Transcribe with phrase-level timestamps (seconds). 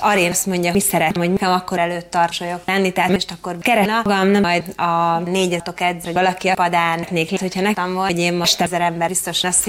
[0.00, 4.02] Arén azt mondja, mi szeretem, hogy nekem akkor előtt tartsolyok lenni, tehát most akkor keresem
[4.04, 7.06] magam, nem majd a négyetok edz, hogy valaki a padán.
[7.10, 9.66] Nék, hogyha nekem volt, hogy én most ezer ember biztos lesz